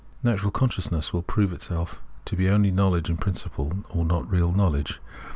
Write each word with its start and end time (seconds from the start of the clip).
Natural 0.23 0.49
consciousness 0.49 1.13
will 1.13 1.21
prove 1.21 1.53
itself 1.53 2.01
to 2.25 2.35
be 2.35 2.49
only 2.49 2.71
knowledge 2.71 3.07
in 3.07 3.17
principle 3.17 3.85
or 3.91 4.03
not 4.03 4.27
real 4.31 4.51
knowledge. 4.51 4.99